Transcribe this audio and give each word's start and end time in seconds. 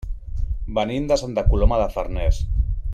Venim 0.77 1.05
de 1.11 1.19
Santa 1.23 1.43
Coloma 1.53 1.79
de 1.83 1.87
Farners. 1.99 2.45